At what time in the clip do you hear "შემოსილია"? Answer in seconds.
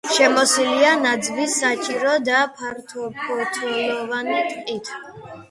0.13-0.93